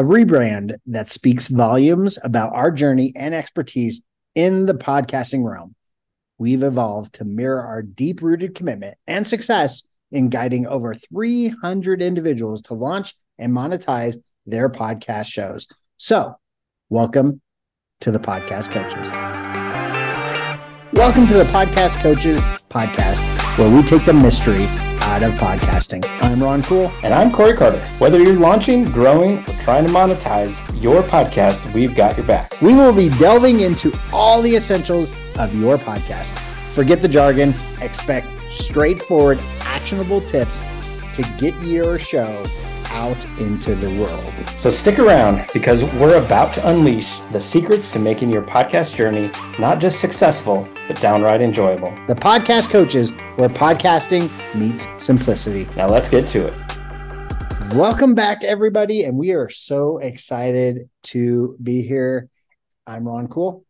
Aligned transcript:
a 0.00 0.02
rebrand 0.02 0.72
that 0.86 1.10
speaks 1.10 1.48
volumes 1.48 2.18
about 2.22 2.54
our 2.54 2.70
journey 2.70 3.12
and 3.14 3.34
expertise 3.34 4.00
in 4.34 4.64
the 4.64 4.72
podcasting 4.72 5.44
realm. 5.44 5.74
We've 6.38 6.62
evolved 6.62 7.16
to 7.16 7.26
mirror 7.26 7.60
our 7.60 7.82
deep 7.82 8.22
rooted 8.22 8.54
commitment 8.54 8.96
and 9.06 9.26
success 9.26 9.82
in 10.10 10.30
guiding 10.30 10.66
over 10.66 10.94
300 10.94 12.00
individuals 12.00 12.62
to 12.62 12.74
launch 12.74 13.12
and 13.38 13.52
monetize 13.52 14.16
their 14.46 14.70
podcast 14.70 15.26
shows. 15.26 15.68
So, 15.98 16.34
welcome 16.88 17.42
to 18.00 18.10
the 18.10 18.20
Podcast 18.20 18.70
Coaches. 18.70 19.10
Welcome 20.94 21.26
to 21.26 21.34
the 21.34 21.44
Podcast 21.44 22.00
Coaches 22.00 22.40
podcast, 22.70 23.58
where 23.58 23.68
we 23.68 23.82
take 23.82 24.06
the 24.06 24.14
mystery 24.14 24.64
out 25.10 25.24
of 25.24 25.32
podcasting. 25.32 26.04
I'm 26.22 26.40
Ron 26.40 26.62
Cool. 26.62 26.86
And 27.02 27.12
I'm 27.12 27.32
Cory 27.32 27.56
Carter. 27.56 27.80
Whether 27.98 28.22
you're 28.22 28.38
launching, 28.38 28.84
growing, 28.84 29.38
or 29.38 29.52
trying 29.64 29.84
to 29.84 29.92
monetize 29.92 30.62
your 30.80 31.02
podcast, 31.02 31.74
we've 31.74 31.96
got 31.96 32.16
your 32.16 32.24
back. 32.24 32.54
We 32.62 32.74
will 32.74 32.92
be 32.92 33.08
delving 33.18 33.58
into 33.58 33.92
all 34.12 34.40
the 34.40 34.54
essentials 34.54 35.10
of 35.36 35.52
your 35.58 35.78
podcast. 35.78 36.30
Forget 36.74 37.02
the 37.02 37.08
jargon, 37.08 37.54
expect 37.80 38.28
straightforward, 38.52 39.40
actionable 39.62 40.20
tips 40.20 40.60
to 41.14 41.22
get 41.38 41.60
your 41.60 41.98
show 41.98 42.44
out 42.90 43.24
into 43.38 43.74
the 43.74 43.88
world. 44.00 44.58
So 44.58 44.70
stick 44.70 44.98
around 44.98 45.46
because 45.52 45.84
we're 45.84 46.22
about 46.22 46.52
to 46.54 46.68
unleash 46.68 47.20
the 47.32 47.40
secrets 47.40 47.92
to 47.92 47.98
making 47.98 48.30
your 48.30 48.42
podcast 48.42 48.94
journey 48.96 49.30
not 49.58 49.80
just 49.80 50.00
successful, 50.00 50.68
but 50.88 51.00
downright 51.00 51.40
enjoyable. 51.40 51.94
The 52.08 52.14
Podcast 52.14 52.70
Coaches, 52.70 53.12
where 53.36 53.48
podcasting 53.48 54.30
meets 54.54 54.86
simplicity. 54.98 55.68
Now 55.76 55.86
let's 55.86 56.08
get 56.08 56.26
to 56.26 56.46
it. 56.46 57.74
Welcome 57.74 58.16
back, 58.16 58.42
everybody, 58.42 59.04
and 59.04 59.16
we 59.16 59.30
are 59.30 59.48
so 59.48 59.98
excited 59.98 60.90
to 61.04 61.56
be 61.62 61.82
here. 61.82 62.28
I'm 62.86 63.06
Ron 63.06 63.28
Cool. 63.28 63.64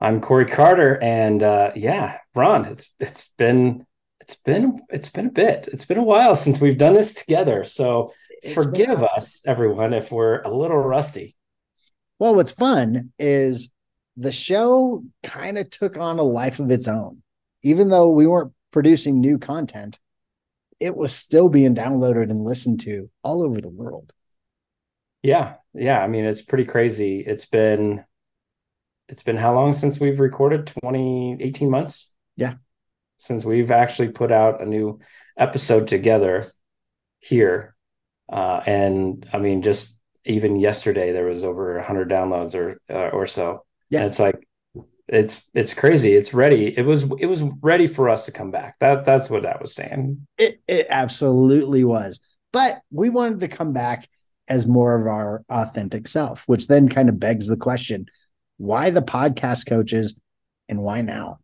I'm 0.00 0.20
Cory 0.20 0.46
Carter, 0.46 1.00
and 1.00 1.42
uh, 1.42 1.70
yeah, 1.76 2.18
Ron, 2.34 2.64
it's 2.64 2.90
it's 2.98 3.28
been 3.38 3.85
it's 4.26 4.34
been 4.34 4.80
it's 4.90 5.08
been 5.08 5.26
a 5.26 5.30
bit. 5.30 5.68
It's 5.72 5.84
been 5.84 5.98
a 5.98 6.02
while 6.02 6.34
since 6.34 6.60
we've 6.60 6.76
done 6.78 6.94
this 6.94 7.14
together. 7.14 7.62
So 7.62 8.12
It's 8.42 8.54
forgive 8.54 8.88
been- 8.98 9.08
us, 9.16 9.40
everyone, 9.46 9.94
if 9.94 10.10
we're 10.10 10.40
a 10.42 10.50
little 10.50 10.78
rusty. 10.78 11.36
Well, 12.18 12.34
what's 12.34 12.50
fun 12.50 13.12
is 13.20 13.70
the 14.16 14.32
show 14.32 15.04
kind 15.22 15.58
of 15.58 15.70
took 15.70 15.96
on 15.96 16.18
a 16.18 16.22
life 16.24 16.58
of 16.58 16.70
its 16.72 16.88
own. 16.88 17.22
Even 17.62 17.88
though 17.88 18.10
we 18.10 18.26
weren't 18.26 18.52
producing 18.72 19.20
new 19.20 19.38
content, 19.38 19.98
it 20.80 20.96
was 20.96 21.14
still 21.14 21.48
being 21.48 21.74
downloaded 21.76 22.30
and 22.30 22.42
listened 22.42 22.80
to 22.80 23.08
all 23.22 23.42
over 23.44 23.60
the 23.60 23.70
world. 23.70 24.12
Yeah, 25.22 25.54
yeah. 25.72 26.02
I 26.02 26.08
mean, 26.08 26.24
it's 26.24 26.42
pretty 26.42 26.64
crazy. 26.64 27.20
It's 27.20 27.46
been 27.46 28.04
it's 29.08 29.22
been 29.22 29.36
how 29.36 29.54
long 29.54 29.72
since 29.72 30.00
we've 30.00 30.18
recorded? 30.18 30.66
20, 30.82 31.36
18 31.38 31.70
months? 31.70 32.12
Yeah. 32.34 32.54
Since 33.18 33.44
we've 33.44 33.70
actually 33.70 34.08
put 34.08 34.30
out 34.30 34.62
a 34.62 34.66
new 34.66 35.00
episode 35.36 35.88
together 35.88 36.52
here. 37.18 37.74
Uh, 38.30 38.60
and 38.66 39.26
I 39.32 39.38
mean, 39.38 39.62
just 39.62 39.98
even 40.24 40.56
yesterday 40.56 41.12
there 41.12 41.26
was 41.26 41.44
over 41.44 41.76
100 41.76 42.10
downloads 42.10 42.54
or 42.54 42.80
uh, 42.90 43.08
or 43.08 43.26
so. 43.26 43.64
Yeah. 43.90 44.00
And 44.00 44.08
it's 44.08 44.18
like 44.18 44.46
it's 45.08 45.48
it's 45.54 45.74
crazy. 45.74 46.14
It's 46.14 46.34
ready. 46.34 46.76
It 46.76 46.82
was 46.82 47.04
it 47.18 47.26
was 47.26 47.42
ready 47.62 47.86
for 47.86 48.08
us 48.08 48.26
to 48.26 48.32
come 48.32 48.50
back. 48.50 48.76
That 48.80 49.04
that's 49.04 49.30
what 49.30 49.46
I 49.46 49.56
was 49.60 49.74
saying. 49.74 50.26
It 50.36 50.60
it 50.66 50.86
absolutely 50.90 51.84
was. 51.84 52.20
But 52.52 52.80
we 52.90 53.10
wanted 53.10 53.40
to 53.40 53.48
come 53.48 53.72
back 53.72 54.08
as 54.48 54.66
more 54.66 54.98
of 54.98 55.06
our 55.06 55.44
authentic 55.48 56.08
self, 56.08 56.44
which 56.46 56.66
then 56.68 56.88
kind 56.88 57.08
of 57.08 57.20
begs 57.20 57.48
the 57.48 57.56
question, 57.56 58.06
why 58.58 58.90
the 58.90 59.02
podcast 59.02 59.66
coaches 59.66 60.14
and 60.68 60.80
why 60.80 61.00
now? 61.00 61.38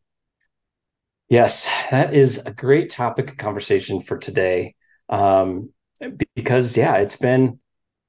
Yes, 1.32 1.66
that 1.90 2.12
is 2.12 2.42
a 2.44 2.52
great 2.52 2.90
topic 2.90 3.30
of 3.30 3.38
conversation 3.38 4.00
for 4.02 4.18
today. 4.18 4.74
Um, 5.08 5.70
because 6.34 6.76
yeah, 6.76 6.96
it's 6.96 7.16
been 7.16 7.58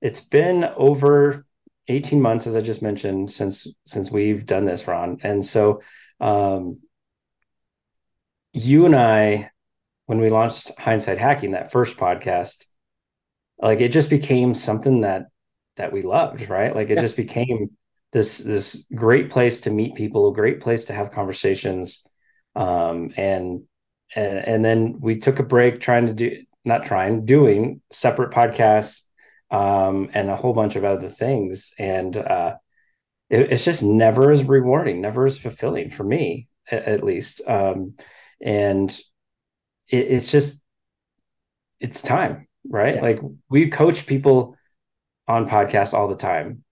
it's 0.02 0.20
been 0.20 0.66
over 0.76 1.46
18 1.88 2.22
months, 2.22 2.48
as 2.48 2.58
I 2.58 2.60
just 2.60 2.82
mentioned, 2.82 3.32
since 3.32 3.66
since 3.86 4.12
we've 4.12 4.46
done 4.46 4.66
this, 4.66 4.86
Ron. 4.88 5.20
And 5.24 5.46
so 5.46 5.82
um, 6.20 6.80
you 8.54 8.86
and 8.86 8.96
I, 8.96 9.52
when 10.08 10.20
we 10.20 10.30
launched 10.30 10.72
Hindsight 10.78 11.18
Hacking, 11.18 11.52
that 11.52 11.72
first 11.72 11.98
podcast, 11.98 12.66
like 13.60 13.82
it 13.82 13.90
just 13.90 14.10
became 14.10 14.54
something 14.54 15.02
that 15.02 15.28
that 15.78 15.94
we 15.94 16.02
loved, 16.02 16.50
right? 16.50 16.76
Like 16.76 16.90
it 16.90 16.96
Yeah. 16.96 17.02
just 17.02 17.18
became 17.18 17.72
this 18.12 18.40
this 18.40 18.86
great 18.96 19.32
place 19.32 19.62
to 19.62 19.72
meet 19.72 19.96
people, 19.96 20.30
a 20.30 20.34
great 20.36 20.62
place 20.62 20.86
to 20.86 20.94
have 20.94 21.12
conversations 21.12 22.08
um, 22.56 23.14
and 23.18 23.64
and 24.16 24.38
and 24.47 24.66
then 24.66 25.00
we 25.00 25.18
took 25.18 25.40
a 25.40 25.44
break 25.44 25.80
trying 25.81 26.08
to 26.08 26.14
do 26.14 26.44
not 26.66 26.86
trying 26.86 27.25
doing 27.25 27.81
separate 27.91 28.31
podcasts 28.31 29.02
um, 29.52 30.09
and 30.14 30.30
a 30.30 30.36
whole 30.36 30.53
bunch 30.53 30.75
of 30.75 30.86
other 30.86 31.09
things. 31.09 31.74
And 31.78 32.16
uh, 32.18 32.56
it, 33.30 33.53
it's 33.53 33.66
just 33.66 33.84
never 33.84 34.31
as 34.31 34.44
rewarding 34.46 35.02
never 35.02 35.25
as 35.25 35.38
fulfilling 35.38 35.90
for 35.92 36.03
me 36.03 36.47
at, 36.69 36.84
at 36.86 37.03
least. 37.03 37.42
Um, 37.47 37.96
and 38.42 38.92
it, 39.90 39.97
it's 40.12 40.31
just 40.31 40.63
it's 41.80 42.02
time 42.02 42.47
right? 42.69 42.96
Yeah. 42.96 43.02
like 43.02 43.19
we 43.50 43.69
coach 43.69 44.06
people 44.08 44.56
on 45.28 45.50
podcasts 45.50 45.94
all 45.94 46.08
the 46.08 46.16
time. 46.16 46.63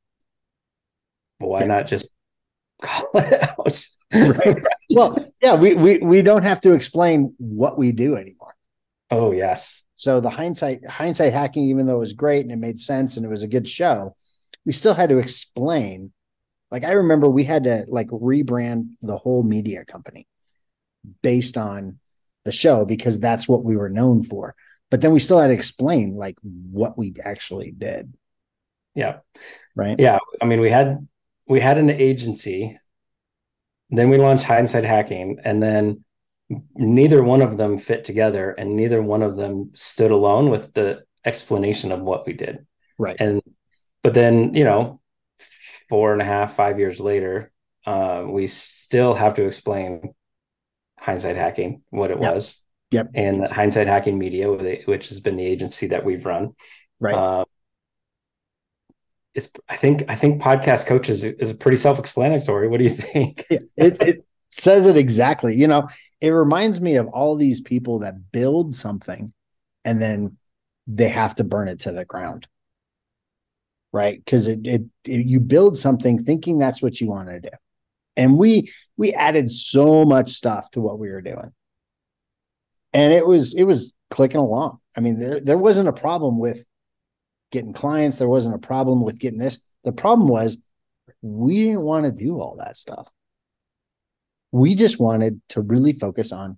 Why 1.40 1.60
Yeah. 1.62 1.68
not 1.68 1.88
just 1.88 2.10
call 2.82 3.10
it 3.16 3.44
out 3.44 3.86
Right. 4.20 4.58
Well, 4.92 5.18
yeah, 5.42 5.56
we, 5.56 5.74
we 5.74 5.98
we 6.00 6.22
don't 6.22 6.44
have 6.44 6.62
to 6.62 6.74
explain 6.74 7.34
what 7.38 7.78
we 7.78 7.92
do 7.92 8.16
anymore. 8.16 8.56
oh 9.12 9.32
yes 9.32 9.86
So 9.98 10.20
the 10.20 10.30
hindsight 10.30 10.86
hindsight 10.88 11.34
hacking, 11.34 11.66
even 11.70 11.86
though 11.86 11.98
it 11.98 12.00
was 12.00 12.14
great 12.14 12.42
and 12.42 12.52
it 12.52 12.58
made 12.58 12.80
sense 12.80 13.18
and 13.18 13.26
it 13.26 13.30
was 13.30 13.44
a 13.44 13.48
good 13.48 13.68
show, 13.70 14.16
we 14.66 14.74
still 14.74 14.94
had 14.94 15.10
to 15.10 15.18
explain. 15.20 16.12
Like 16.72 16.84
I 16.86 16.94
remember 16.94 17.30
we 17.30 17.44
had 17.46 17.66
to 17.66 17.86
like 17.88 18.10
rebrand 18.10 18.90
the 19.02 19.18
whole 19.18 19.44
media 19.44 19.86
company 19.86 20.28
based 21.22 21.58
on 21.58 22.00
the 22.46 22.52
show 22.52 22.86
because 22.86 23.20
that's 23.20 23.48
what 23.48 23.64
we 23.64 23.76
were 23.76 23.90
known 23.90 24.24
for. 24.24 24.56
But 24.90 25.02
then 25.02 25.12
we 25.14 25.20
still 25.20 25.40
had 25.40 25.48
to 25.48 25.54
explain 25.54 26.16
like 26.16 26.38
what 26.44 26.98
we 26.98 27.14
actually 27.24 27.72
did, 27.72 28.14
yeah 28.96 29.20
right? 29.76 30.00
Yeah, 30.00 30.20
I 30.42 30.46
mean, 30.46 30.60
we 30.62 30.70
had 30.70 31.08
we 31.48 31.60
had 31.60 31.78
an 31.78 31.90
agency, 31.90 32.78
then 33.92 34.10
we 34.10 34.18
launched 34.18 34.46
Hindsight 34.46 34.84
Hacking, 34.86 35.40
and 35.44 35.62
then 35.62 36.04
neither 36.76 37.24
one 37.24 37.42
of 37.42 37.58
them 37.58 37.78
fit 37.78 38.04
together, 38.06 38.52
and 38.52 38.76
neither 38.76 39.02
one 39.02 39.22
of 39.22 39.36
them 39.36 39.72
stood 39.74 40.12
alone 40.12 40.50
with 40.50 40.74
the 40.74 41.04
explanation 41.26 41.92
of 41.92 42.02
what 42.02 42.26
we 42.26 42.34
did. 42.34 42.66
Right. 42.98 43.16
And 43.20 43.42
but 44.04 44.14
then 44.14 44.54
you 44.56 44.64
know, 44.64 45.02
four 45.90 46.14
and 46.14 46.22
a 46.22 46.26
half, 46.26 46.56
five 46.56 46.80
years 46.80 47.00
later, 47.00 47.52
uh, 47.86 48.26
we 48.28 48.48
still 48.48 49.14
have 49.14 49.36
to 49.36 49.46
explain 49.46 50.14
Hindsight 51.00 51.36
Hacking, 51.36 51.84
what 51.90 52.12
it 52.12 52.22
Yep. 52.22 52.34
was, 52.34 52.62
Yep. 52.92 53.10
and 53.16 53.48
Hindsight 53.48 53.88
Hacking 53.88 54.18
Media, 54.18 54.50
which 54.86 55.10
has 55.10 55.20
been 55.20 55.38
the 55.38 55.46
agency 55.46 55.88
that 55.88 56.06
we've 56.06 56.26
run. 56.26 56.54
Right. 57.00 57.16
Uh, 57.16 57.46
it's, 59.34 59.50
I 59.70 59.78
think 59.78 60.06
I 60.10 60.16
think 60.16 60.42
podcast 60.42 60.88
coaches 60.88 61.24
is 61.24 61.54
pretty 61.54 61.78
self-explanatory. 61.78 62.68
What 62.68 62.78
do 62.78 62.84
you 62.84 62.90
think? 62.90 63.46
Yeah, 63.50 63.60
it, 63.78 64.04
it 64.04 64.26
says 64.50 64.88
it 64.88 64.98
exactly. 64.98 65.56
You 65.56 65.68
know, 65.68 65.88
it 66.20 66.30
reminds 66.30 66.82
me 66.82 66.96
of 66.96 67.08
all 67.08 67.36
these 67.36 67.62
people 67.62 68.00
that 68.00 68.32
build 68.32 68.76
something 68.76 69.34
and 69.86 70.02
then 70.02 70.38
they 70.88 71.08
have 71.08 71.36
to 71.36 71.44
burn 71.44 71.70
it 71.70 71.82
to 71.82 71.92
the 71.92 72.06
ground. 72.06 72.48
Right? 73.94 74.24
Because 74.24 74.48
it, 74.48 74.60
it, 74.66 74.82
it 75.06 75.26
you 75.26 75.40
build 75.40 75.78
something 75.78 76.24
thinking 76.24 76.60
that's 76.60 76.82
what 76.82 77.00
you 77.00 77.08
want 77.08 77.30
to 77.30 77.40
do. 77.40 77.50
And 78.18 78.38
we 78.38 78.72
we 78.98 79.14
added 79.14 79.52
so 79.52 80.06
much 80.06 80.32
stuff 80.32 80.70
to 80.72 80.82
what 80.82 81.00
we 81.00 81.10
were 81.10 81.22
doing. 81.22 81.52
And 82.94 83.14
it 83.14 83.26
was 83.26 83.54
it 83.54 83.64
was 83.64 83.94
clicking 84.10 84.38
along. 84.38 84.80
I 84.96 85.00
mean, 85.00 85.20
there 85.20 85.40
there 85.40 85.58
wasn't 85.58 85.88
a 85.88 85.94
problem 85.94 86.38
with 86.38 86.66
getting 87.52 87.74
clients, 87.74 88.18
there 88.20 88.30
wasn't 88.30 88.56
a 88.56 88.60
problem 88.60 89.04
with 89.04 89.20
getting 89.20 89.40
this. 89.40 89.60
The 89.84 89.92
problem 89.92 90.28
was 90.28 90.58
we 91.22 91.66
didn't 91.66 91.82
want 91.82 92.06
to 92.06 92.12
do 92.12 92.40
all 92.40 92.58
that 92.58 92.78
stuff. 92.78 93.10
We 94.52 94.76
just 94.76 95.00
wanted 95.00 95.42
to 95.50 95.62
really 95.62 95.94
focus 95.94 96.32
on 96.32 96.58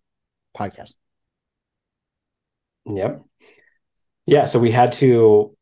podcasting. 0.57 0.95
Yep. 2.85 3.21
Yeah, 4.25 4.45
so 4.45 4.59
we 4.59 4.71
had 4.71 4.93
to, 4.93 5.55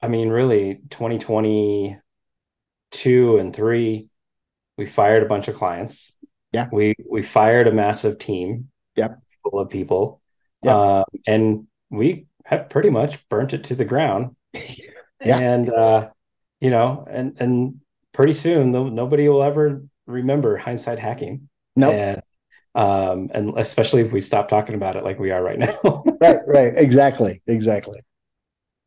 I 0.00 0.08
mean, 0.08 0.30
really 0.30 0.80
2022 0.90 2.00
and 3.38 3.54
3, 3.54 4.08
we 4.76 4.86
fired 4.86 5.22
a 5.22 5.26
bunch 5.26 5.48
of 5.48 5.56
clients. 5.56 6.12
Yeah. 6.52 6.68
We 6.72 6.94
we 7.08 7.22
fired 7.22 7.68
a 7.68 7.72
massive 7.72 8.18
team. 8.18 8.70
Yep. 8.96 9.18
Full 9.44 9.60
of 9.60 9.68
people. 9.68 10.20
Yep. 10.62 10.74
Uh, 10.74 11.04
and 11.26 11.66
we 11.90 12.26
had 12.44 12.70
pretty 12.70 12.90
much 12.90 13.28
burnt 13.28 13.54
it 13.54 13.64
to 13.64 13.74
the 13.74 13.84
ground. 13.84 14.34
Yeah. 14.52 15.38
And 15.38 15.70
uh, 15.70 16.10
you 16.60 16.70
know, 16.70 17.06
and 17.10 17.36
and 17.40 17.80
pretty 18.12 18.32
soon 18.32 18.72
nobody 18.72 19.28
will 19.28 19.42
ever 19.42 19.82
remember 20.06 20.56
hindsight 20.56 20.98
hacking. 20.98 21.48
No. 21.76 21.90
And 21.90 22.22
um, 22.74 23.30
and 23.34 23.58
especially 23.58 24.02
if 24.02 24.12
we 24.12 24.20
stop 24.20 24.48
talking 24.48 24.74
about 24.74 24.96
it 24.96 25.04
like 25.04 25.18
we 25.18 25.30
are 25.30 25.42
right 25.42 25.58
now. 25.58 25.78
right, 26.20 26.38
right, 26.46 26.72
exactly, 26.76 27.42
exactly. 27.46 28.00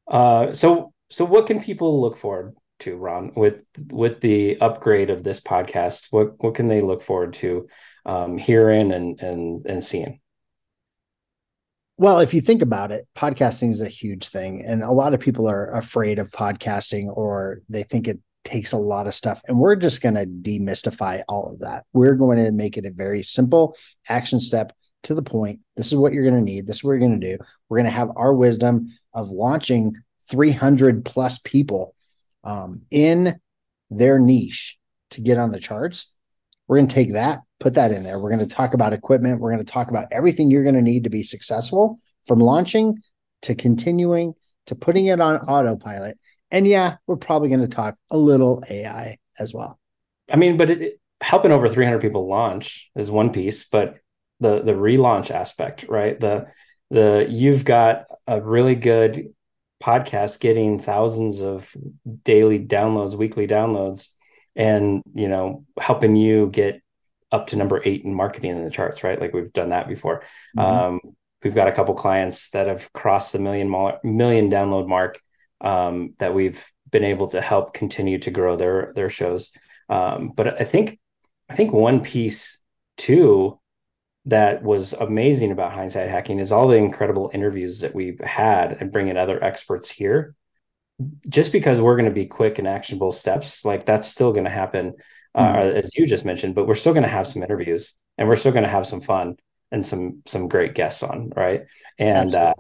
Uh, 0.07 0.54
so 0.54 0.94
so 1.10 1.25
what 1.25 1.48
can 1.48 1.62
people 1.62 2.01
look 2.01 2.18
forward 2.18 2.56
to, 2.80 2.95
Ron, 2.95 3.31
with 3.36 3.63
with 3.92 4.21
the 4.21 4.60
upgrade 4.60 5.10
of 5.10 5.24
this 5.24 5.39
podcast? 5.39 6.07
What 6.12 6.42
what 6.44 6.56
can 6.56 6.68
they 6.68 6.81
look 6.81 7.01
forward 7.04 7.33
to 7.33 7.68
um, 8.06 8.38
hearing 8.38 8.92
and 8.92 9.19
and 9.21 9.65
and 9.65 9.83
seeing? 9.83 10.19
Well, 11.97 12.19
if 12.19 12.33
you 12.33 12.41
think 12.41 12.63
about 12.63 12.91
it, 12.91 13.07
podcasting 13.15 13.69
is 13.71 13.81
a 13.81 13.87
huge 13.87 14.29
thing, 14.29 14.65
and 14.65 14.81
a 14.81 14.91
lot 14.91 15.13
of 15.13 15.19
people 15.19 15.47
are 15.47 15.75
afraid 15.75 16.17
of 16.17 16.31
podcasting 16.31 17.15
or 17.15 17.61
they 17.69 17.83
think 17.83 18.07
it 18.07 18.19
takes 18.43 18.71
a 18.71 18.77
lot 18.77 19.05
of 19.05 19.13
stuff. 19.13 19.41
And 19.47 19.59
we're 19.59 19.75
just 19.75 20.01
going 20.01 20.15
to 20.15 20.25
demystify 20.25 21.23
all 21.29 21.51
of 21.51 21.59
that. 21.59 21.85
We're 21.93 22.15
going 22.15 22.43
to 22.43 22.51
make 22.51 22.77
it 22.77 22.85
a 22.85 22.91
very 22.91 23.21
simple 23.21 23.77
action 24.09 24.39
step 24.39 24.73
to 25.03 25.13
the 25.13 25.21
point. 25.21 25.59
This 25.77 25.87
is 25.87 25.95
what 25.95 26.13
you're 26.13 26.29
going 26.29 26.43
to 26.43 26.51
need. 26.51 26.65
This 26.65 26.77
is 26.77 26.83
what 26.83 26.91
you're 26.91 26.99
going 26.99 27.19
to 27.19 27.37
do. 27.37 27.43
We're 27.69 27.77
going 27.77 27.85
to 27.85 27.91
have 27.91 28.11
our 28.15 28.33
wisdom 28.33 28.87
of 29.13 29.29
launching 29.29 29.95
300 30.29 31.05
plus 31.05 31.39
people 31.39 31.95
um, 32.43 32.81
in 32.89 33.39
their 33.91 34.17
niche 34.17 34.77
to 35.11 35.21
get 35.21 35.37
on 35.37 35.51
the 35.51 35.59
charts. 35.59 36.11
We're 36.67 36.77
going 36.77 36.87
to 36.87 36.95
take 36.95 37.13
that, 37.13 37.41
put 37.63 37.74
that 37.75 37.92
in 37.92 38.04
there. 38.04 38.19
We're 38.19 38.30
going 38.30 38.48
to 38.48 38.56
talk 38.56 38.74
about 38.74 38.94
equipment. 38.94 39.39
We're 39.39 39.51
going 39.51 39.65
to 39.65 39.71
talk 39.71 39.89
about 39.89 40.07
everything 40.12 40.51
you're 40.51 40.63
going 40.63 40.75
to 40.75 40.81
need 40.81 41.06
to 41.06 41.10
be 41.10 41.24
successful 41.24 41.98
from 42.27 42.39
launching 42.39 43.00
to 43.44 43.56
continuing 43.56 44.33
to 44.68 44.75
putting 44.75 45.07
it 45.07 45.19
on 45.19 45.38
autopilot 45.38 46.18
and 46.54 46.68
yeah, 46.68 46.98
we're 47.07 47.18
probably 47.18 47.50
going 47.50 47.62
to 47.62 47.68
talk 47.68 47.98
a 48.12 48.18
little 48.18 48.63
AI 48.69 49.18
as 49.39 49.54
well. 49.54 49.80
I 50.31 50.36
mean, 50.38 50.56
but 50.56 50.69
it, 50.69 50.81
it, 50.83 51.01
helping 51.19 51.51
over 51.51 51.68
300 51.68 52.00
people 52.00 52.30
launch 52.30 52.92
is 52.95 53.10
one 53.10 53.33
piece, 53.33 53.63
but 53.65 53.98
the 54.39 54.62
the 54.62 54.74
relaunch 54.74 55.31
aspect, 55.31 55.86
right? 55.89 56.18
The 56.18 56.48
the 56.92 57.25
you've 57.27 57.65
got 57.65 58.06
a 58.27 58.39
really 58.39 58.75
good 58.75 59.33
podcast 59.81 60.39
getting 60.39 60.80
thousands 60.80 61.42
of 61.42 61.68
daily 62.24 62.60
downloads, 62.60 63.15
weekly 63.15 63.48
downloads, 63.48 64.10
and 64.56 65.01
you 65.15 65.27
know 65.27 65.65
helping 65.80 66.15
you 66.15 66.50
get 66.51 66.83
up 67.33 67.47
to 67.47 67.57
number 67.57 67.81
eight 67.83 68.06
in 68.06 68.13
marketing 68.13 68.51
in 68.51 68.63
the 68.63 68.69
charts, 68.69 69.03
right? 69.03 69.19
Like 69.19 69.33
we've 69.33 69.51
done 69.51 69.69
that 69.69 69.89
before. 69.89 70.24
Mm-hmm. 70.57 70.59
Um, 70.59 71.00
we've 71.44 71.56
got 71.56 71.68
a 71.68 71.74
couple 71.74 71.95
clients 71.95 72.51
that 72.51 72.68
have 72.68 72.94
crossed 72.94 73.33
the 73.33 73.39
million 73.39 73.69
million 74.03 74.50
download 74.50 74.88
mark 74.88 75.19
um, 75.59 76.13
that 76.19 76.33
we've 76.33 76.63
been 76.91 77.03
able 77.03 77.27
to 77.27 77.41
help 77.41 77.74
continue 77.74 78.19
to 78.19 78.31
grow 78.31 78.56
their 78.56 78.94
their 78.95 79.09
shows. 79.09 79.51
Um, 79.89 80.31
but 80.35 80.62
I 80.62 80.63
think 80.63 81.00
I 81.50 81.56
think 81.56 81.74
one 81.74 82.01
piece 82.01 82.59
too 82.97 83.59
that 84.25 84.63
was 84.63 84.94
amazing 84.94 85.51
about 85.51 85.74
hindsight 85.74 86.09
hacking 86.09 86.39
is 86.39 86.51
all 86.51 86.68
the 86.68 86.77
incredible 86.77 87.29
interviews 87.33 87.81
that 87.81 87.94
we've 87.94 88.19
had 88.19 88.77
and 88.79 88.91
bringing 88.91 89.18
other 89.18 89.44
experts 89.44 89.89
here. 89.89 90.36
Just 91.27 91.51
because 91.51 91.81
we're 91.81 91.97
going 91.97 92.07
to 92.07 92.12
be 92.12 92.27
quick 92.27 92.59
and 92.59 92.68
actionable 92.68 93.12
steps, 93.12 93.65
like 93.65 93.86
that's 93.86 94.07
still 94.07 94.31
going 94.31 94.45
to 94.45 94.50
happen, 94.50 94.94
uh, 95.35 95.56
mm-hmm. 95.56 95.77
as 95.77 95.95
you 95.95 96.06
just 96.06 96.25
mentioned. 96.25 96.56
But 96.56 96.68
we're 96.68 96.75
still 96.75 96.94
going 96.94 97.03
to 97.03 97.09
have 97.09 97.27
some 97.27 97.44
interviews, 97.44 97.94
and 98.18 98.27
we're 98.27 98.35
still 98.35 98.51
going 98.51 98.63
to 98.63 98.69
have 98.69 98.85
some 98.85 99.01
fun 99.01 99.38
and 99.71 99.85
some 99.85 100.21
some 100.25 100.47
great 100.47 100.75
guests 100.75 101.03
on, 101.03 101.31
right? 101.35 101.65
And 101.97 102.33
uh, 102.35 102.53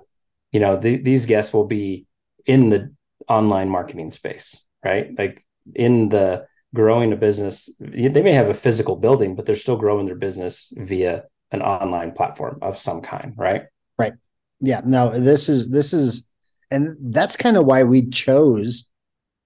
you 0.51 0.59
know, 0.59 0.79
th- 0.79 1.03
these 1.03 1.25
guests 1.25 1.53
will 1.53 1.65
be 1.65 2.05
in 2.45 2.69
the 2.69 2.93
online 3.27 3.69
marketing 3.69 4.09
space, 4.09 4.63
right? 4.83 5.17
Like 5.17 5.45
in 5.75 6.09
the 6.09 6.47
growing 6.73 7.13
a 7.13 7.15
business, 7.15 7.69
they 7.79 8.21
may 8.21 8.33
have 8.33 8.49
a 8.49 8.53
physical 8.53 8.95
building, 8.95 9.35
but 9.35 9.45
they're 9.45 9.55
still 9.55 9.77
growing 9.77 10.05
their 10.05 10.15
business 10.15 10.73
via 10.75 11.25
an 11.51 11.61
online 11.61 12.11
platform 12.11 12.59
of 12.61 12.77
some 12.77 13.01
kind, 13.01 13.33
right? 13.37 13.65
Right. 13.97 14.13
Yeah. 14.59 14.81
No, 14.83 15.17
this 15.17 15.49
is 15.49 15.69
this 15.69 15.93
is 15.93 16.27
and 16.71 17.13
that's 17.13 17.37
kind 17.37 17.57
of 17.57 17.65
why 17.65 17.83
we 17.83 18.09
chose 18.09 18.87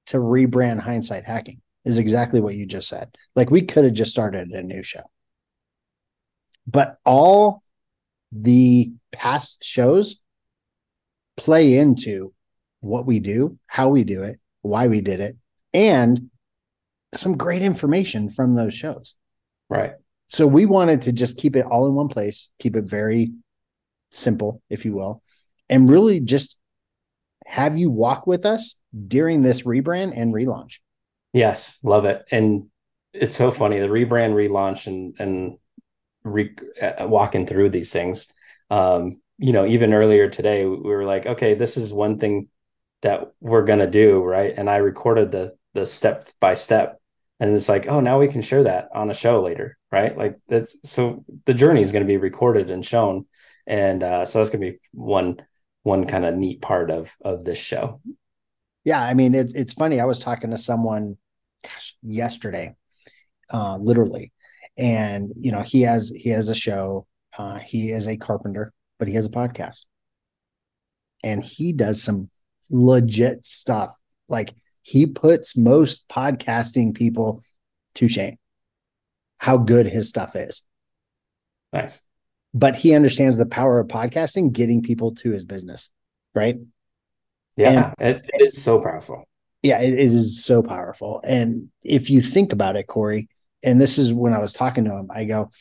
to 0.07 0.17
rebrand 0.17 0.79
hindsight 0.79 1.25
hacking 1.25 1.61
is 1.87 1.97
exactly 1.97 2.41
what 2.41 2.55
you 2.55 2.65
just 2.65 2.89
said. 2.89 3.15
Like 3.33 3.49
we 3.49 3.61
could 3.61 3.85
have 3.85 3.93
just 3.93 4.11
started 4.11 4.49
a 4.49 4.61
new 4.61 4.83
show. 4.83 5.03
But 6.67 6.97
all 7.05 7.63
the 8.33 8.91
past 9.13 9.63
shows 9.63 10.17
play 11.37 11.77
into 11.77 12.33
what 12.81 13.05
we 13.05 13.21
do, 13.21 13.57
how 13.67 13.87
we 13.87 14.03
do 14.03 14.23
it, 14.23 14.37
why 14.63 14.87
we 14.87 14.99
did 14.99 15.21
it, 15.21 15.37
and 15.73 16.29
some 17.13 17.37
great 17.37 17.61
information 17.61 18.29
from 18.29 18.51
those 18.51 18.73
shows. 18.73 19.15
Right. 19.69 19.93
So 20.27 20.45
we 20.45 20.65
wanted 20.65 21.03
to 21.03 21.13
just 21.13 21.37
keep 21.37 21.55
it 21.55 21.65
all 21.65 21.87
in 21.87 21.95
one 21.95 22.09
place, 22.09 22.49
keep 22.59 22.75
it 22.75 22.83
very 22.83 23.31
simple, 24.11 24.61
if 24.69 24.83
you 24.83 24.93
will, 24.93 25.21
and 25.69 25.89
really 25.89 26.19
just 26.19 26.57
have 27.45 27.77
you 27.77 27.89
walk 27.89 28.27
with 28.27 28.45
us 28.45 28.75
during 29.07 29.41
this 29.41 29.61
rebrand 29.61 30.19
and 30.19 30.33
relaunch. 30.33 30.79
Yes, 31.37 31.79
love 31.83 32.05
it. 32.05 32.25
And 32.31 32.69
it's 33.13 33.35
so 33.35 33.51
funny 33.51 33.79
the 33.79 33.87
rebrand, 33.87 34.33
relaunch, 34.33 34.87
and 34.87 35.15
and 35.19 35.57
re, 36.23 36.55
uh, 36.81 37.07
walking 37.07 37.47
through 37.47 37.69
these 37.69 37.91
things. 37.91 38.27
Um, 38.71 39.21
you 39.37 39.53
know, 39.53 39.65
even 39.65 39.93
earlier 39.93 40.29
today, 40.29 40.65
we 40.65 40.77
were 40.77 41.05
like, 41.05 41.25
okay, 41.27 41.55
this 41.55 41.77
is 41.77 41.93
one 41.93 42.19
thing 42.19 42.49
that 43.03 43.33
we're 43.41 43.65
gonna 43.65 43.89
do, 43.89 44.23
right? 44.23 44.53
And 44.57 44.69
I 44.69 44.77
recorded 44.77 45.31
the 45.31 45.55
the 45.73 45.85
step 45.85 46.25
by 46.39 46.55
step, 46.55 46.99
and 47.39 47.53
it's 47.53 47.69
like, 47.69 47.87
oh, 47.87 48.01
now 48.01 48.19
we 48.19 48.27
can 48.29 48.41
share 48.41 48.63
that 48.63 48.89
on 48.95 49.11
a 49.11 49.15
show 49.15 49.43
later, 49.43 49.77
right? 49.91 50.17
Like 50.17 50.39
that's 50.49 50.77
so 50.85 51.25
the 51.45 51.53
journey 51.53 51.81
is 51.81 51.91
gonna 51.93 52.05
be 52.05 52.17
recorded 52.17 52.71
and 52.71 52.85
shown, 52.85 53.25
and 53.67 54.03
uh, 54.03 54.25
so 54.25 54.39
that's 54.39 54.49
gonna 54.51 54.71
be 54.71 54.79
one 54.93 55.37
one 55.83 56.07
kind 56.07 56.25
of 56.25 56.35
neat 56.35 56.61
part 56.61 56.91
of 56.91 57.11
of 57.21 57.45
this 57.45 57.59
show. 57.59 58.01
Yeah, 58.83 59.01
I 59.01 59.13
mean 59.13 59.35
it's 59.35 59.53
it's 59.53 59.73
funny. 59.73 59.99
I 59.99 60.05
was 60.05 60.19
talking 60.19 60.51
to 60.51 60.57
someone, 60.57 61.17
gosh, 61.67 61.95
yesterday, 62.01 62.75
uh, 63.51 63.77
literally, 63.77 64.31
and 64.77 65.31
you 65.39 65.51
know 65.51 65.61
he 65.61 65.81
has 65.81 66.09
he 66.09 66.29
has 66.29 66.49
a 66.49 66.55
show. 66.55 67.05
Uh, 67.37 67.59
he 67.59 67.91
is 67.91 68.07
a 68.07 68.17
carpenter, 68.17 68.71
but 68.99 69.07
he 69.07 69.13
has 69.13 69.25
a 69.25 69.29
podcast, 69.29 69.85
and 71.23 71.43
he 71.43 71.73
does 71.73 72.01
some 72.01 72.29
legit 72.69 73.45
stuff. 73.45 73.95
Like 74.29 74.53
he 74.81 75.05
puts 75.05 75.57
most 75.57 76.07
podcasting 76.07 76.95
people 76.95 77.43
to 77.95 78.07
shame 78.07 78.37
how 79.37 79.57
good 79.57 79.85
his 79.85 80.09
stuff 80.09 80.35
is. 80.35 80.63
Nice. 81.71 82.03
But 82.53 82.75
he 82.75 82.95
understands 82.95 83.37
the 83.37 83.45
power 83.45 83.79
of 83.79 83.87
podcasting 83.87 84.51
getting 84.51 84.81
people 84.81 85.13
to 85.15 85.31
his 85.31 85.45
business, 85.45 85.89
right? 86.33 86.57
Yeah, 87.55 87.93
and, 87.99 88.15
it, 88.15 88.25
it 88.33 88.45
is 88.45 88.61
so 88.61 88.79
powerful. 88.79 89.25
Yeah, 89.67 89.81
it, 89.81 89.93
it 89.93 89.99
is 89.99 90.43
so 90.43 90.63
powerful. 90.63 91.21
And 91.23 91.69
if 91.83 92.09
you 92.09 92.21
think 92.21 92.53
about 92.53 92.75
it, 92.75 92.87
Cory, 92.87 93.29
and 93.63 93.79
this 93.79 93.97
is 93.97 94.13
when 94.13 94.33
I 94.33 94.39
was 94.39 94.53
talking 94.53 94.85
to 94.85 94.91
him, 94.91 95.09
I 95.13 95.25
go, 95.25 95.51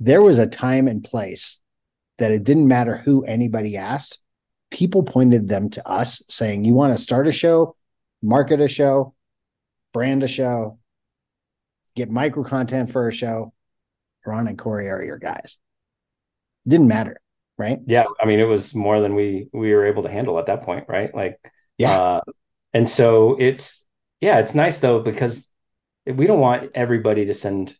there 0.00 0.22
was 0.22 0.38
a 0.38 0.46
time 0.46 0.88
and 0.88 1.02
place 1.02 1.60
that 2.18 2.32
it 2.32 2.44
didn't 2.44 2.68
matter 2.68 2.96
who 2.96 3.24
anybody 3.24 3.76
asked 3.76 4.18
people 4.74 5.04
pointed 5.04 5.48
them 5.48 5.70
to 5.70 5.88
us 5.88 6.20
saying, 6.28 6.64
You 6.64 6.74
want 6.74 6.96
to 6.96 7.02
start 7.02 7.28
a 7.28 7.32
show, 7.32 7.76
market 8.22 8.60
a 8.60 8.68
show, 8.68 9.14
brand 9.92 10.22
a 10.22 10.28
show, 10.28 10.78
get 11.94 12.10
micro 12.10 12.42
content 12.42 12.90
for 12.90 13.08
a 13.08 13.12
show. 13.12 13.52
Ron 14.26 14.48
and 14.48 14.58
Cory 14.58 14.88
are 14.90 15.02
your 15.02 15.18
guys. 15.18 15.58
Didn't 16.66 16.88
matter, 16.88 17.20
right? 17.56 17.78
Yeah. 17.86 18.04
I 18.20 18.26
mean, 18.26 18.40
it 18.40 18.44
was 18.44 18.74
more 18.74 19.00
than 19.00 19.14
we 19.14 19.48
we 19.52 19.72
were 19.74 19.84
able 19.84 20.02
to 20.02 20.08
handle 20.08 20.38
at 20.38 20.46
that 20.46 20.62
point, 20.62 20.86
right? 20.88 21.14
Like, 21.14 21.38
yeah. 21.78 22.00
Uh, 22.00 22.20
and 22.74 22.88
so 22.88 23.36
it's 23.38 23.84
yeah, 24.20 24.38
it's 24.38 24.54
nice 24.54 24.80
though 24.80 25.00
because 25.00 25.48
we 26.06 26.26
don't 26.26 26.40
want 26.40 26.72
everybody 26.74 27.26
to 27.26 27.34
send 27.34 27.74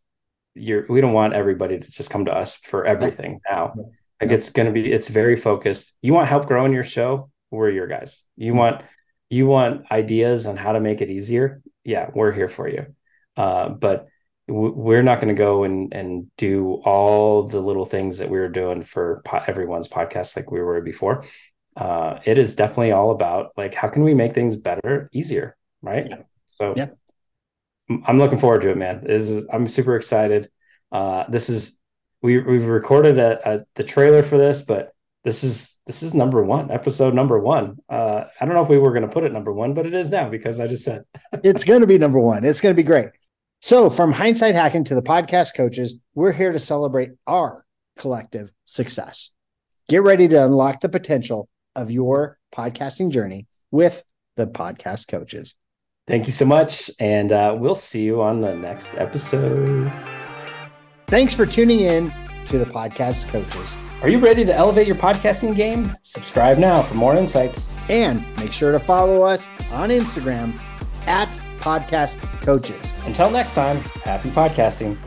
your 0.54 0.86
we 0.88 1.00
don't 1.00 1.12
want 1.12 1.34
everybody 1.34 1.78
to 1.78 1.90
just 1.90 2.10
come 2.10 2.24
to 2.24 2.34
us 2.34 2.54
for 2.54 2.86
everything 2.86 3.40
now. 3.50 3.74
Like 4.20 4.30
it's 4.30 4.50
going 4.50 4.66
to 4.66 4.72
be, 4.72 4.90
it's 4.90 5.08
very 5.08 5.36
focused. 5.36 5.94
You 6.02 6.14
want 6.14 6.28
help 6.28 6.46
growing 6.46 6.72
your 6.72 6.84
show? 6.84 7.30
We're 7.50 7.70
your 7.70 7.86
guys. 7.86 8.24
You 8.36 8.52
mm-hmm. 8.52 8.58
want, 8.58 8.82
you 9.28 9.46
want 9.46 9.90
ideas 9.90 10.46
on 10.46 10.56
how 10.56 10.72
to 10.72 10.80
make 10.80 11.00
it 11.00 11.10
easier? 11.10 11.62
Yeah, 11.84 12.10
we're 12.14 12.32
here 12.32 12.48
for 12.48 12.68
you. 12.68 12.86
Uh, 13.36 13.68
but 13.70 14.06
w- 14.48 14.72
we're 14.74 15.02
not 15.02 15.20
going 15.20 15.34
to 15.34 15.38
go 15.38 15.64
and 15.64 15.92
and 15.92 16.30
do 16.38 16.80
all 16.84 17.48
the 17.48 17.60
little 17.60 17.84
things 17.84 18.18
that 18.18 18.30
we 18.30 18.38
were 18.38 18.48
doing 18.48 18.82
for 18.82 19.20
po- 19.24 19.42
everyone's 19.46 19.88
podcast 19.88 20.36
like 20.36 20.50
we 20.50 20.62
were 20.62 20.80
before. 20.80 21.24
Uh, 21.76 22.20
it 22.24 22.38
is 22.38 22.54
definitely 22.54 22.92
all 22.92 23.10
about 23.10 23.52
like 23.56 23.74
how 23.74 23.88
can 23.88 24.04
we 24.04 24.14
make 24.14 24.34
things 24.34 24.56
better, 24.56 25.08
easier, 25.12 25.56
right? 25.82 26.06
Yeah. 26.08 26.22
So 26.48 26.74
yeah. 26.76 26.88
I'm 28.06 28.18
looking 28.18 28.38
forward 28.38 28.62
to 28.62 28.70
it, 28.70 28.76
man. 28.76 29.04
This 29.04 29.28
is 29.28 29.46
I'm 29.52 29.66
super 29.68 29.96
excited. 29.96 30.50
Uh, 30.92 31.24
this 31.28 31.50
is 31.50 31.76
we 32.22 32.38
we've 32.38 32.66
recorded 32.66 33.18
a, 33.18 33.38
a, 33.48 33.66
the 33.74 33.84
trailer 33.84 34.22
for 34.22 34.38
this, 34.38 34.62
but 34.62 34.94
this 35.24 35.42
is 35.42 35.76
this 35.86 36.02
is 36.02 36.14
number 36.14 36.42
one, 36.42 36.70
episode 36.70 37.14
number 37.14 37.38
one. 37.38 37.78
Uh, 37.88 38.24
I 38.40 38.44
don't 38.44 38.54
know 38.54 38.62
if 38.62 38.68
we 38.68 38.78
were 38.78 38.90
going 38.90 39.02
to 39.02 39.08
put 39.08 39.24
it 39.24 39.32
number 39.32 39.52
one, 39.52 39.74
but 39.74 39.86
it 39.86 39.94
is 39.94 40.10
now 40.10 40.28
because 40.28 40.60
I 40.60 40.66
just 40.66 40.84
said 40.84 41.04
it's 41.42 41.64
going 41.64 41.80
to 41.80 41.86
be 41.86 41.98
number 41.98 42.20
one. 42.20 42.44
It's 42.44 42.60
going 42.60 42.74
to 42.74 42.80
be 42.80 42.86
great. 42.86 43.10
So, 43.60 43.88
from 43.88 44.12
hindsight 44.12 44.54
hacking 44.54 44.84
to 44.84 44.94
the 44.94 45.02
podcast 45.02 45.54
coaches, 45.54 45.96
we're 46.14 46.32
here 46.32 46.52
to 46.52 46.58
celebrate 46.58 47.12
our 47.26 47.64
collective 47.96 48.50
success. 48.66 49.30
Get 49.88 50.02
ready 50.02 50.28
to 50.28 50.44
unlock 50.44 50.80
the 50.80 50.88
potential 50.88 51.48
of 51.74 51.90
your 51.90 52.38
podcasting 52.54 53.10
journey 53.10 53.46
with 53.70 54.02
the 54.36 54.46
podcast 54.46 55.08
coaches. 55.08 55.54
Thank 56.06 56.26
you 56.26 56.32
so 56.32 56.44
much, 56.44 56.90
and 56.98 57.32
uh, 57.32 57.56
we'll 57.58 57.74
see 57.74 58.02
you 58.02 58.22
on 58.22 58.40
the 58.40 58.54
next 58.54 58.94
episode. 58.96 59.90
Thanks 61.06 61.34
for 61.34 61.46
tuning 61.46 61.80
in 61.80 62.12
to 62.46 62.58
the 62.58 62.66
podcast 62.66 63.28
coaches. 63.28 63.74
Are 64.02 64.08
you 64.08 64.18
ready 64.18 64.44
to 64.44 64.54
elevate 64.54 64.86
your 64.86 64.96
podcasting 64.96 65.56
game? 65.56 65.94
Subscribe 66.02 66.58
now 66.58 66.82
for 66.82 66.94
more 66.94 67.14
insights. 67.14 67.68
And 67.88 68.22
make 68.36 68.52
sure 68.52 68.72
to 68.72 68.78
follow 68.78 69.24
us 69.24 69.48
on 69.72 69.88
Instagram 69.88 70.58
at 71.06 71.28
podcast 71.60 72.20
coaches. 72.42 72.92
Until 73.06 73.30
next 73.30 73.54
time, 73.54 73.78
happy 74.04 74.28
podcasting. 74.30 74.98